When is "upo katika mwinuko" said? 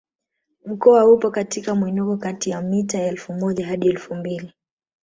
1.09-2.17